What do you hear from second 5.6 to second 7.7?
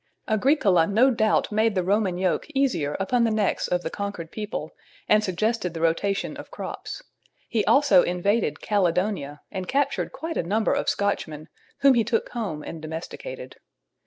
the rotation of crops. He